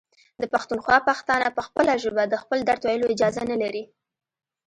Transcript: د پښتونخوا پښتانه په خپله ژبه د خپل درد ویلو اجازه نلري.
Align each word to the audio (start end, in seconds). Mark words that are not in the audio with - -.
د 0.41 0.43
پښتونخوا 0.53 0.97
پښتانه 1.09 1.47
په 1.55 1.61
خپله 1.67 1.93
ژبه 2.03 2.23
د 2.27 2.35
خپل 2.43 2.59
درد 2.69 2.83
ویلو 2.85 3.11
اجازه 3.13 3.41
نلري. 3.51 3.83